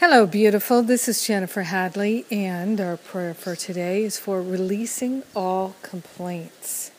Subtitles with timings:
[0.00, 0.84] Hello, beautiful.
[0.84, 6.92] This is Jennifer Hadley, and our prayer for today is for releasing all complaints.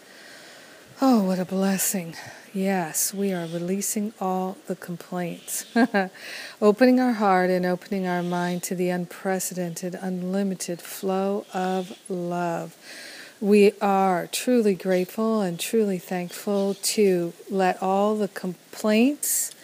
[1.02, 2.16] Oh, what a blessing.
[2.54, 5.66] Yes, we are releasing all the complaints,
[6.62, 12.76] opening our heart and opening our mind to the unprecedented, unlimited flow of love.
[13.40, 19.55] We are truly grateful and truly thankful to let all the complaints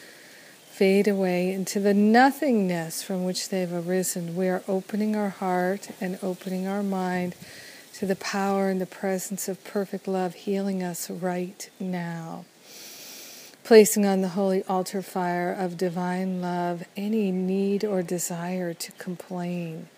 [0.75, 4.35] fade away into the nothingness from which they've arisen.
[4.35, 7.35] We are opening our heart and opening our mind
[7.93, 12.43] to the power and the presence of perfect love healing us right now
[13.65, 19.90] placing on the holy altar fire of divine love any need or desire to complain.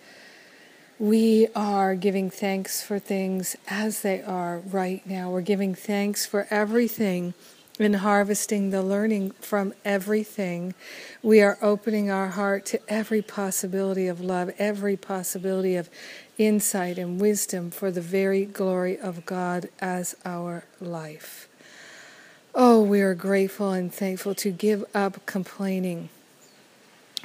[0.98, 5.30] We are giving thanks for things as they are right now.
[5.30, 7.34] We're giving thanks for everything
[7.78, 10.74] in harvesting the learning from everything.
[11.22, 15.88] We are opening our heart to every possibility of love, every possibility of
[16.36, 21.48] insight and wisdom for the very glory of God as our life.
[22.54, 26.08] Oh, we are grateful and thankful to give up complaining.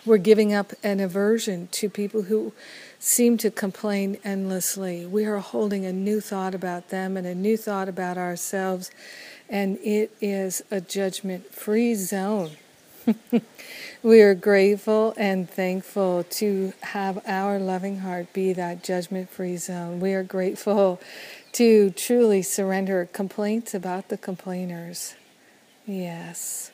[0.05, 2.51] We're giving up an aversion to people who
[2.99, 5.05] seem to complain endlessly.
[5.05, 8.91] We are holding a new thought about them and a new thought about ourselves,
[9.47, 12.51] and it is a judgment free zone.
[14.03, 20.01] we are grateful and thankful to have our loving heart be that judgment free zone.
[20.01, 20.99] We are grateful
[21.53, 25.15] to truly surrender complaints about the complainers.
[25.85, 26.71] Yes,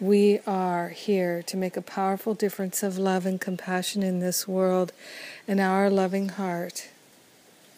[0.00, 4.92] we are here to make a powerful difference of love and compassion in this world,
[5.48, 6.88] and our loving heart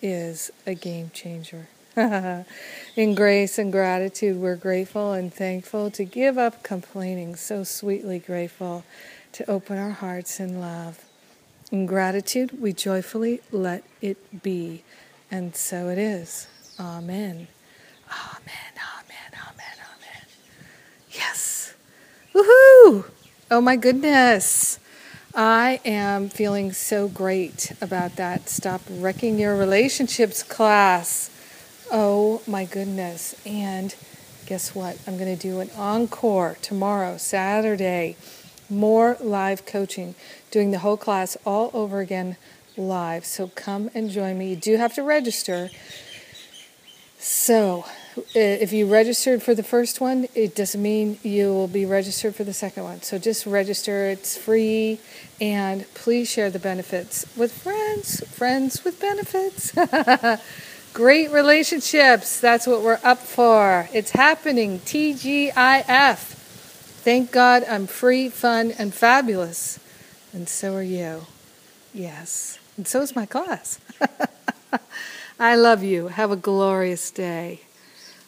[0.03, 1.69] is a game changer.
[1.97, 8.85] in grace and gratitude, we're grateful and thankful to give up complaining, so sweetly grateful
[9.33, 11.05] to open our hearts in love.
[11.71, 14.83] In gratitude, we joyfully let it be.
[15.31, 16.47] And so it is.
[16.81, 17.49] Amen.
[18.11, 18.75] Amen.
[18.77, 19.33] Amen.
[19.35, 19.77] Amen.
[19.77, 20.27] Amen.
[21.11, 21.75] Yes.
[22.35, 23.11] Woohoo!
[23.51, 24.79] Oh my goodness.
[25.35, 31.31] I am feeling so great about that Stop Wrecking Your Relationships class.
[31.91, 33.35] Oh my goodness.
[33.47, 33.95] And
[34.45, 34.99] guess what?
[35.07, 38.17] I'm going to do an encore tomorrow, Saturday.
[38.69, 40.15] More live coaching,
[40.51, 42.37] doing the whole class all over again
[42.77, 43.25] live.
[43.25, 44.51] So come and join me.
[44.51, 45.71] You do have to register.
[47.19, 47.87] So,
[48.19, 52.35] Uh, if you registered for the first one, it doesn't mean you will be registered
[52.35, 53.03] for the second one.
[53.03, 55.01] So just register, it's free,
[55.41, 59.73] and please share the benefits with friends, friends with benefits.
[60.95, 63.89] Great relationships, that's what we're up for.
[63.93, 66.19] It's happening, TGIF.
[67.05, 69.79] Thank God I'm free, fun, and fabulous.
[70.33, 71.27] And so are you.
[71.95, 72.59] Yes.
[72.77, 73.79] And so is my class.
[75.41, 76.09] I love you.
[76.09, 77.61] Have a glorious day.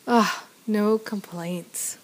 [0.06, 1.99] Ah, oh, no complaints.